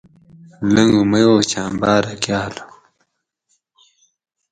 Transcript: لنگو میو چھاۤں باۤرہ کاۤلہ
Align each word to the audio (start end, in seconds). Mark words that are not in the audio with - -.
لنگو 0.73 1.01
میو 1.11 1.33
چھاۤں 1.49 1.71
باۤرہ 1.81 2.13
کاۤلہ 2.23 2.63